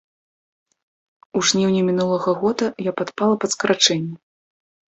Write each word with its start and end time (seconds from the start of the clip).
У 1.39 1.43
жніўні 1.49 1.81
мінулага 1.89 2.31
года 2.41 2.65
я 2.89 2.97
падпала 3.03 3.35
пад 3.45 3.49
скарачэнне. 3.59 4.17